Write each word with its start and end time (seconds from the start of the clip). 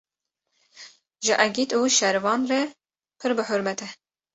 ji 1.25 1.33
egît 1.45 1.71
û 1.79 1.81
şervan 1.97 2.41
re 2.51 2.61
pir 3.19 3.31
bi 3.37 3.43
hurrmet 3.49 3.79
e. 3.87 3.87